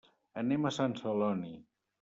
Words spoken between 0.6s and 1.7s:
a Sant Celoni.